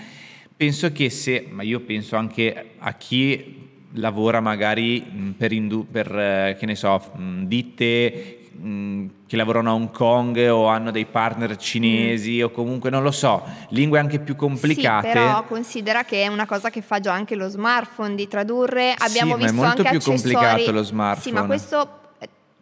Penso 0.55 0.91
che 0.91 1.09
se, 1.09 1.47
ma 1.49 1.63
io 1.63 1.81
penso 1.81 2.15
anche 2.15 2.71
a 2.77 2.93
chi 2.93 3.63
lavora 3.93 4.41
magari 4.41 5.03
mm, 5.05 5.31
per, 5.31 5.51
indu- 5.51 5.87
per 5.89 6.17
eh, 6.17 6.55
che 6.59 6.65
ne 6.65 6.75
so, 6.75 7.11
mm, 7.17 7.43
che 9.27 9.35
lavorano 9.35 9.69
a 9.69 9.73
Hong 9.73 9.91
Kong 9.91 10.37
o 10.49 10.67
hanno 10.67 10.91
dei 10.91 11.05
partner 11.05 11.57
cinesi 11.57 12.39
mm. 12.39 12.43
o 12.45 12.51
comunque 12.51 12.89
non 12.89 13.03
lo 13.03 13.11
so, 13.11 13.43
lingue 13.69 13.99
anche 13.99 14.19
più 14.19 14.35
complicate. 14.35 15.07
Sì, 15.07 15.13
però 15.13 15.43
considera 15.43 16.03
che 16.05 16.23
è 16.23 16.27
una 16.27 16.45
cosa 16.45 16.69
che 16.69 16.81
fa 16.81 16.99
già 16.99 17.13
anche 17.13 17.35
lo 17.35 17.47
smartphone 17.47 18.15
di 18.15 18.27
tradurre. 18.27 18.93
Abbiamo 18.97 19.35
sì, 19.35 19.43
visto 19.43 19.53
ma 19.53 19.61
è 19.61 19.65
molto 19.65 19.81
anche 19.81 19.89
più 19.89 19.97
accessori... 19.99 20.33
complicato 20.33 20.71
lo 20.71 20.83
smartphone. 20.83 21.21
Sì, 21.21 21.31
ma 21.31 21.45
questo 21.45 22.03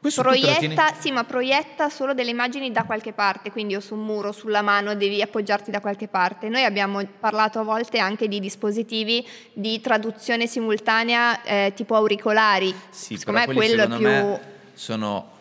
questo 0.04 0.22
proietta, 0.22 0.96
sì, 1.00 1.12
ma 1.12 1.24
proietta 1.24 1.88
solo 1.88 2.14
delle 2.14 2.30
immagini 2.30 2.74
da 2.74 2.84
qualche 2.84 3.14
parte, 3.14 3.52
quindi 3.52 3.74
o 3.74 3.80
su 3.80 3.94
un 3.94 4.04
muro, 4.04 4.34
sulla 4.34 4.62
mano, 4.62 4.96
devi 4.96 5.22
appoggiarti 5.22 5.72
da 5.72 5.80
qualche 5.80 6.10
parte. 6.10 6.50
Noi 6.50 6.66
abbiamo 6.66 7.02
parlato 7.22 7.60
a 7.60 7.64
volte 7.64 8.00
anche 8.00 8.28
di 8.28 8.42
dispositivi 8.42 9.26
di 9.54 9.80
traduzione 9.80 10.46
simultanea 10.46 11.42
eh, 11.44 11.72
tipo 11.74 11.96
auricolari. 11.96 12.76
Sì, 12.90 13.16
secondo 13.16 13.40
me 13.48 13.54
quello 13.54 13.84
è 13.84 13.88
più... 13.96 14.40
sono 14.74 15.33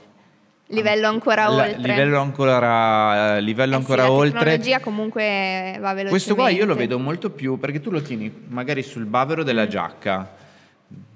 livello 0.72 1.08
ancora 1.08 1.48
la, 1.48 1.62
oltre. 1.64 1.76
Livello 1.78 2.20
ancora, 2.20 3.36
eh, 3.36 3.40
livello 3.40 3.74
eh 3.74 3.76
ancora 3.76 4.04
sì, 4.04 4.08
oltre. 4.08 4.32
La 4.32 4.44
tecnologia 4.44 4.80
comunque 4.80 5.22
va 5.22 5.94
velocemente. 5.94 6.08
Questo 6.10 6.34
qua 6.34 6.48
io 6.48 6.66
lo 6.66 6.74
vedo 6.74 6.98
molto 6.98 7.30
più 7.30 7.58
perché 7.58 7.80
tu 7.80 7.90
lo 7.90 8.02
tieni 8.02 8.30
magari 8.48 8.82
sul 8.82 9.04
bavero 9.04 9.42
della 9.42 9.64
mm. 9.64 9.68
giacca. 9.68 10.40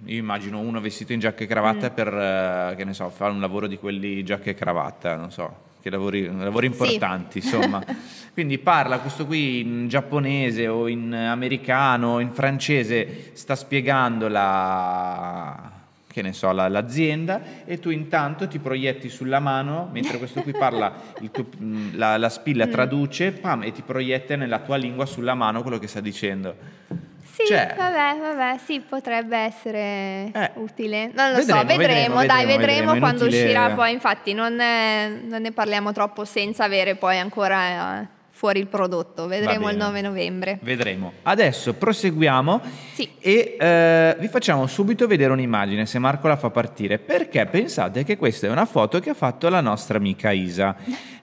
Io 0.05 0.19
immagino 0.19 0.61
uno 0.61 0.81
vestito 0.81 1.13
in 1.13 1.19
giacca 1.19 1.43
e 1.43 1.47
cravatta 1.47 1.91
mm. 1.91 1.95
per, 1.95 2.09
eh, 2.09 2.75
che 2.77 2.85
ne 2.85 2.95
so, 2.95 3.09
fare 3.11 3.33
un 3.33 3.41
lavoro 3.41 3.67
di 3.67 3.79
quelli 3.79 4.23
giacca 4.23 4.51
e 4.51 4.55
cravatta, 4.55 5.17
non 5.17 5.33
so, 5.33 5.55
che 5.83 5.91
lavori, 5.91 6.25
lavori 6.27 6.67
importanti, 6.67 7.41
sì. 7.41 7.55
insomma. 7.55 7.83
Quindi 8.33 8.59
parla 8.59 9.01
questo 9.01 9.27
qui 9.27 9.61
in 9.61 9.89
giapponese 9.89 10.69
o 10.69 10.87
in 10.87 11.13
americano 11.13 12.15
o 12.15 12.21
in 12.21 12.31
francese, 12.31 13.31
sta 13.33 13.57
spiegando 13.57 14.29
la 14.29 15.76
che 16.17 16.23
ne 16.23 16.33
so, 16.33 16.51
la, 16.51 16.67
l'azienda 16.69 17.43
e 17.67 17.79
tu 17.79 17.91
intanto 17.91 18.49
ti 18.49 18.59
proietti 18.59 19.11
sulla 19.11 19.39
mano, 19.39 19.91
mentre 19.93 20.17
questo 20.17 20.41
qui 20.41 20.53
parla, 20.53 20.91
tuo, 21.31 21.47
la, 21.93 22.17
la, 22.17 22.31
spilla 22.31 22.67
mm. 22.67 22.71
traduce 22.71 23.33
pam, 23.33 23.65
e 23.65 23.73
ti 23.73 23.83
proietta 23.83 24.35
nella 24.35 24.61
tua 24.61 24.77
lingua 24.77 25.05
sulla 25.05 25.35
mano 25.35 25.61
quello 25.61 25.79
che 25.79 25.87
sta 25.87 26.01
dicendo. 26.01 26.57
Sì, 27.23 27.45
cioè, 27.49 27.75
vabbè, 27.77 28.19
vabbè, 28.19 28.59
sì, 28.65 28.81
potrebbe 28.81 29.37
essere 29.37 30.31
eh, 30.33 30.51
utile. 30.55 31.11
Non 31.13 31.33
lo 31.33 31.37
vedremo, 31.37 31.61
so, 31.61 31.67
vedremo, 31.67 31.77
vedremo 31.77 32.15
dai, 32.25 32.47
vedremo, 32.47 32.57
vedremo 32.57 32.99
quando 32.99 33.27
uscirà 33.27 33.71
poi. 33.75 33.93
Infatti 33.93 34.33
non, 34.33 34.59
è, 34.59 35.21
non, 35.23 35.43
ne 35.43 35.53
parliamo 35.53 35.93
troppo 35.93 36.25
senza 36.25 36.65
avere 36.65 36.95
poi 36.95 37.19
ancora... 37.19 38.01
Eh, 38.01 38.15
fuori 38.37 38.59
il 38.61 38.67
prodotto. 38.67 39.27
Vedremo 39.27 39.71
il 39.71 39.79
9 39.79 40.03
novembre. 40.03 40.59
Vedremo. 40.61 41.15
Adesso 41.23 41.73
proseguiamo 41.73 42.61
sì. 42.93 43.09
e 43.19 43.57
eh, 43.59 44.17
vi 44.19 44.29
facciamo 44.29 44.67
subito 44.67 45.07
vedere 45.07 45.33
un'immagine 45.33 45.87
se 45.87 45.99
Marco 45.99 46.29
la 46.29 46.37
fa 46.37 46.51
partire. 46.51 46.99
Perché 46.99 47.47
pensate 47.47 48.05
che 48.05 48.19
questa 48.19 48.47
è 48.47 48.51
una 48.51 48.67
foto 48.67 49.01
che 49.01 49.09
ha 49.09 49.15
fatto 49.15 49.49
la 49.49 49.63
nostra 49.63 49.97
amica 49.97 50.33
Isa. 50.33 50.77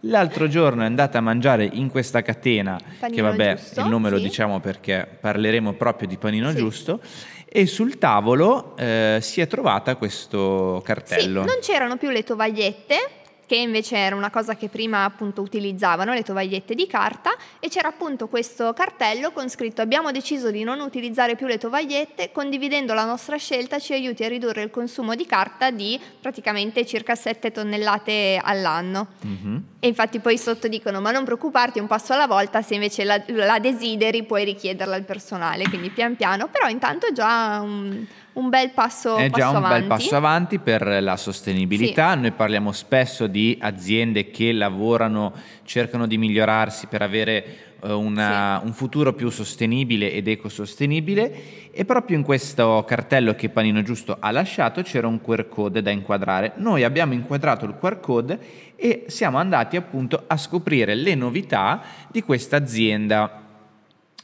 L'altro 0.07 0.47
giorno 0.47 0.81
è 0.81 0.85
andata 0.85 1.19
a 1.19 1.21
mangiare 1.21 1.69
in 1.71 1.91
questa 1.91 2.23
catena, 2.23 2.79
panino 2.99 3.15
che 3.15 3.21
vabbè, 3.21 3.55
giusto, 3.57 3.81
il 3.81 3.87
nome 3.87 4.09
sì. 4.09 4.15
lo 4.15 4.19
diciamo 4.19 4.59
perché 4.59 5.07
parleremo 5.21 5.73
proprio 5.73 6.07
di 6.07 6.17
panino 6.17 6.49
sì. 6.49 6.57
giusto. 6.57 6.99
E 7.45 7.67
sul 7.67 7.99
tavolo 7.99 8.75
eh, 8.75 9.19
si 9.21 9.39
è 9.39 9.45
trovata 9.45 9.95
questo 9.97 10.81
cartello. 10.83 11.41
Sì, 11.41 11.47
non 11.47 11.57
c'erano 11.61 11.97
più 11.97 12.09
le 12.09 12.23
tovagliette, 12.23 12.95
che 13.45 13.55
invece 13.55 13.97
era 13.97 14.15
una 14.15 14.29
cosa 14.29 14.55
che 14.55 14.69
prima 14.69 15.03
appunto 15.03 15.41
utilizzavano, 15.41 16.13
le 16.13 16.23
tovagliette 16.23 16.75
di 16.75 16.87
carta, 16.87 17.31
e 17.59 17.69
c'era 17.69 17.89
appunto 17.89 18.27
questo 18.27 18.73
cartello 18.73 19.31
con 19.31 19.49
scritto 19.49 19.81
abbiamo 19.81 20.11
deciso 20.11 20.51
di 20.51 20.63
non 20.63 20.79
utilizzare 20.79 21.35
più 21.35 21.47
le 21.47 21.57
tovagliette, 21.57 22.31
condividendo 22.31 22.93
la 22.93 23.05
nostra 23.05 23.37
scelta 23.37 23.79
ci 23.79 23.93
aiuti 23.93 24.23
a 24.23 24.27
ridurre 24.27 24.61
il 24.61 24.69
consumo 24.69 25.15
di 25.15 25.25
carta 25.25 25.71
di 25.71 25.99
praticamente 26.21 26.85
circa 26.85 27.15
7 27.15 27.51
tonnellate 27.51 28.39
all'anno. 28.41 29.07
Mm-hmm. 29.25 29.57
E 29.83 29.87
infatti 29.87 30.19
poi 30.19 30.37
sotto 30.37 30.69
dicono 30.69 31.01
ma 31.01 31.11
non 31.11 31.25
preoccuparti 31.25 31.77
un 31.77 31.87
passo 31.87 32.13
alla 32.13 32.25
volta, 32.25 32.61
se 32.61 32.75
invece 32.75 33.03
la, 33.03 33.21
la 33.27 33.59
desideri 33.59 34.23
puoi 34.23 34.45
richiederla 34.45 34.95
al 34.95 35.03
personale, 35.03 35.67
quindi 35.67 35.89
pian 35.89 36.15
piano, 36.15 36.47
però 36.47 36.69
intanto 36.69 37.11
già 37.11 37.59
un 37.61 38.05
un 38.33 38.49
bel 38.49 38.71
passo, 38.71 39.17
è 39.17 39.29
già 39.29 39.51
passo 39.51 39.57
un 39.57 39.67
bel 39.67 39.83
passo 39.83 40.15
avanti 40.15 40.59
per 40.59 41.03
la 41.03 41.17
sostenibilità. 41.17 42.13
Sì. 42.13 42.19
Noi 42.19 42.31
parliamo 42.31 42.71
spesso 42.71 43.27
di 43.27 43.57
aziende 43.59 44.31
che 44.31 44.53
lavorano, 44.53 45.33
cercano 45.65 46.07
di 46.07 46.17
migliorarsi 46.17 46.87
per 46.87 47.01
avere 47.01 47.72
una, 47.91 48.59
sì. 48.59 48.67
un 48.67 48.73
futuro 48.73 49.13
più 49.13 49.29
sostenibile 49.29 50.11
ed 50.11 50.27
ecosostenibile 50.27 51.71
e 51.71 51.85
proprio 51.85 52.17
in 52.17 52.23
questo 52.23 52.83
cartello 52.87 53.35
che 53.35 53.49
Panino 53.49 53.81
Giusto 53.81 54.17
ha 54.19 54.31
lasciato 54.31 54.81
c'era 54.81 55.07
un 55.07 55.21
QR 55.21 55.47
code 55.49 55.81
da 55.81 55.91
inquadrare. 55.91 56.53
Noi 56.57 56.83
abbiamo 56.83 57.13
inquadrato 57.13 57.65
il 57.65 57.75
QR 57.79 57.99
code 57.99 58.39
e 58.75 59.05
siamo 59.07 59.37
andati 59.37 59.75
appunto 59.75 60.23
a 60.27 60.37
scoprire 60.37 60.95
le 60.95 61.15
novità 61.15 61.81
di 62.09 62.21
questa 62.21 62.57
azienda. 62.57 63.41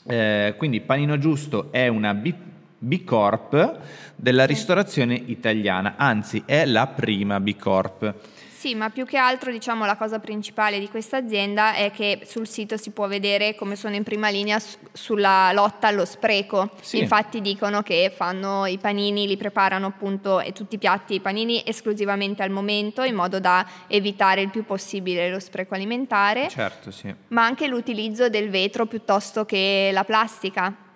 Eh, 0.05 0.55
quindi 0.57 0.81
Panino 0.81 1.17
Giusto 1.17 1.71
è 1.71 1.87
una 1.87 2.13
B 2.13 2.33
B 2.81 3.03
Corp 3.03 3.79
della 4.15 4.45
ristorazione 4.45 5.21
italiana, 5.25 5.95
anzi 5.97 6.43
è 6.45 6.65
la 6.65 6.87
prima 6.87 7.39
B 7.41 7.55
Corp. 7.57 8.15
Sì, 8.59 8.75
ma 8.75 8.89
più 8.89 9.05
che 9.05 9.15
altro 9.15 9.53
diciamo 9.53 9.85
la 9.85 9.95
cosa 9.95 10.19
principale 10.19 10.79
di 10.79 10.89
questa 10.89 11.15
azienda 11.15 11.75
è 11.75 11.91
che 11.91 12.23
sul 12.25 12.45
sito 12.45 12.75
si 12.75 12.89
può 12.89 13.07
vedere 13.07 13.55
come 13.55 13.77
sono 13.77 13.95
in 13.95 14.03
prima 14.03 14.27
linea 14.27 14.59
su, 14.59 14.77
sulla 14.91 15.53
lotta 15.53 15.87
allo 15.87 16.03
spreco. 16.03 16.71
Sì. 16.81 16.99
Infatti 16.99 17.39
dicono 17.39 17.83
che 17.83 18.11
fanno 18.13 18.65
i 18.65 18.77
panini, 18.77 19.27
li 19.27 19.37
preparano 19.37 19.85
appunto 19.85 20.41
e 20.41 20.51
tutti 20.51 20.75
i 20.75 20.77
piatti 20.77 21.13
i 21.13 21.19
panini 21.21 21.63
esclusivamente 21.65 22.43
al 22.43 22.49
momento 22.49 23.03
in 23.03 23.15
modo 23.15 23.39
da 23.39 23.65
evitare 23.87 24.41
il 24.41 24.49
più 24.49 24.65
possibile 24.65 25.29
lo 25.29 25.39
spreco 25.39 25.75
alimentare. 25.75 26.49
Certo, 26.49 26.91
sì. 26.91 27.15
Ma 27.29 27.45
anche 27.45 27.65
l'utilizzo 27.65 28.27
del 28.27 28.49
vetro 28.49 28.87
piuttosto 28.87 29.45
che 29.45 29.89
la 29.93 30.03
plastica 30.03 30.87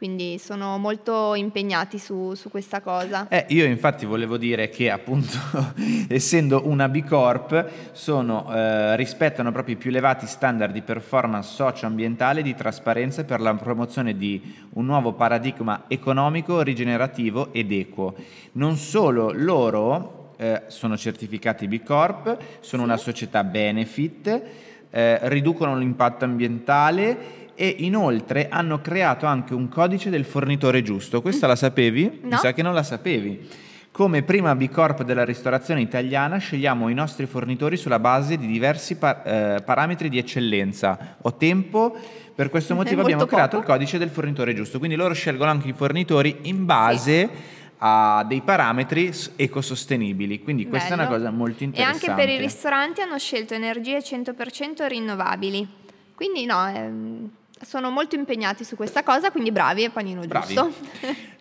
quindi 0.00 0.38
sono 0.38 0.78
molto 0.78 1.34
impegnati 1.34 1.98
su, 1.98 2.32
su 2.32 2.48
questa 2.48 2.80
cosa. 2.80 3.28
Eh, 3.28 3.44
io 3.48 3.66
infatti 3.66 4.06
volevo 4.06 4.38
dire 4.38 4.70
che 4.70 4.90
appunto 4.90 5.36
essendo 6.08 6.62
una 6.64 6.88
B 6.88 7.04
Corp 7.04 7.92
sono, 7.92 8.50
eh, 8.50 8.96
rispettano 8.96 9.52
proprio 9.52 9.74
i 9.74 9.76
più 9.76 9.90
elevati 9.90 10.24
standard 10.24 10.72
di 10.72 10.80
performance 10.80 11.50
socio-ambientale 11.50 12.40
e 12.40 12.42
di 12.42 12.54
trasparenza 12.54 13.24
per 13.24 13.42
la 13.42 13.52
promozione 13.52 14.16
di 14.16 14.40
un 14.70 14.86
nuovo 14.86 15.12
paradigma 15.12 15.84
economico, 15.86 16.62
rigenerativo 16.62 17.52
ed 17.52 17.70
equo. 17.70 18.14
Non 18.52 18.78
solo 18.78 19.32
loro 19.34 20.32
eh, 20.38 20.62
sono 20.68 20.96
certificati 20.96 21.68
B 21.68 21.82
Corp, 21.82 22.38
sono 22.60 22.84
sì. 22.84 22.88
una 22.88 22.96
società 22.96 23.44
benefit, 23.44 24.42
eh, 24.88 25.18
riducono 25.28 25.76
l'impatto 25.76 26.24
ambientale 26.24 27.39
e 27.54 27.76
inoltre 27.78 28.48
hanno 28.48 28.80
creato 28.80 29.26
anche 29.26 29.54
un 29.54 29.68
codice 29.68 30.10
del 30.10 30.24
fornitore 30.24 30.82
giusto. 30.82 31.22
Questa 31.22 31.46
la 31.46 31.56
sapevi? 31.56 32.20
No. 32.22 32.28
Mi 32.30 32.36
sa 32.36 32.52
che 32.52 32.62
non 32.62 32.74
la 32.74 32.82
sapevi. 32.82 33.48
Come 33.92 34.22
prima 34.22 34.54
B 34.54 34.68
Corp 34.68 35.02
della 35.02 35.24
ristorazione 35.24 35.80
italiana 35.80 36.38
scegliamo 36.38 36.88
i 36.88 36.94
nostri 36.94 37.26
fornitori 37.26 37.76
sulla 37.76 37.98
base 37.98 38.38
di 38.38 38.46
diversi 38.46 38.96
par- 38.96 39.22
eh, 39.26 39.62
parametri 39.64 40.08
di 40.08 40.18
eccellenza. 40.18 41.16
Ho 41.22 41.34
tempo, 41.34 41.96
per 42.34 42.50
questo 42.50 42.74
motivo 42.76 43.02
abbiamo 43.02 43.26
creato 43.26 43.58
il 43.58 43.64
codice 43.64 43.98
del 43.98 44.10
fornitore 44.10 44.54
giusto. 44.54 44.78
Quindi 44.78 44.96
loro 44.96 45.12
scelgono 45.12 45.50
anche 45.50 45.68
i 45.68 45.74
fornitori 45.74 46.38
in 46.42 46.64
base... 46.64 47.28
Sì 47.32 47.58
a 47.82 48.24
dei 48.26 48.42
parametri 48.42 49.10
ecosostenibili, 49.36 50.42
quindi 50.42 50.66
questa 50.66 50.96
Bello. 50.96 51.02
è 51.02 51.06
una 51.06 51.16
cosa 51.16 51.30
molto 51.30 51.62
E 51.62 51.66
interessante. 51.66 52.10
anche 52.10 52.22
per 52.22 52.34
i 52.34 52.38
ristoranti 52.38 53.00
hanno 53.00 53.18
scelto 53.18 53.54
energie 53.54 53.98
100% 53.98 54.86
rinnovabili. 54.86 55.66
Quindi 56.14 56.44
no, 56.44 56.68
ehm, 56.68 57.30
sono 57.64 57.90
molto 57.90 58.14
impegnati 58.14 58.64
su 58.64 58.76
questa 58.76 59.02
cosa, 59.02 59.30
quindi 59.30 59.52
bravi, 59.52 59.82
è 59.84 59.90
panino 59.90 60.22
Bravi. 60.22 60.54
giusto. 60.54 60.72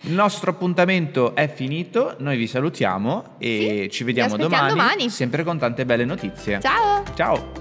Il 0.02 0.14
nostro 0.14 0.52
appuntamento 0.52 1.36
è 1.36 1.52
finito, 1.54 2.16
noi 2.20 2.38
vi 2.38 2.48
salutiamo 2.48 3.36
e 3.38 3.88
Sì, 3.90 3.98
ci 3.98 4.04
vediamo 4.04 4.38
domani, 4.38 4.70
domani. 4.70 5.10
sempre 5.10 5.44
con 5.44 5.58
tante 5.58 5.86
belle 5.86 6.06
notizie. 6.06 6.60
Ciao! 6.62 7.04
Ciao! 7.16 7.59